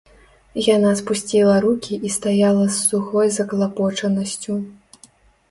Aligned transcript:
Яна 0.75 0.93
спусціла 1.01 1.57
рукі 1.65 1.99
і 2.09 2.11
стаяла 2.15 2.65
з 2.77 2.81
сухой 2.89 3.27
заклапочанасцю. 3.37 4.59